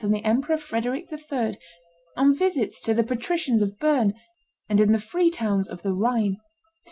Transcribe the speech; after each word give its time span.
and 0.03 0.11
the 0.15 0.25
Emperor 0.25 0.57
Frederic 0.57 1.11
III., 1.13 1.59
on 2.17 2.33
visits 2.33 2.81
to 2.81 2.91
the 2.91 3.03
patricians 3.03 3.61
of 3.61 3.77
Berne, 3.77 4.15
and 4.67 4.79
in 4.81 4.93
the 4.93 4.97
free 4.99 5.29
towns 5.29 5.69
of 5.69 5.83
the 5.83 5.93
Rhine. 5.93 6.37